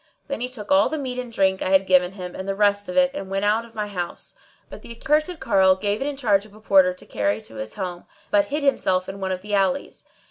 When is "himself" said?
8.63-9.07